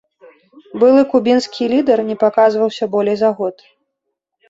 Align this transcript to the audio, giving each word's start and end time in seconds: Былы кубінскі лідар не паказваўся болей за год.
Былы 0.83 1.03
кубінскі 1.11 1.69
лідар 1.75 1.99
не 2.09 2.19
паказваўся 2.25 2.83
болей 2.97 3.17
за 3.25 3.29
год. 3.41 3.55